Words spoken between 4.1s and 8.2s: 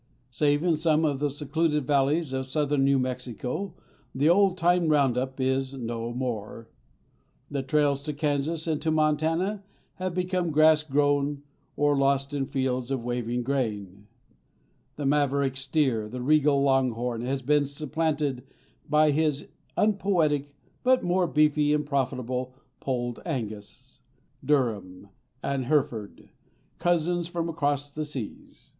the old time round up is no more; the trails to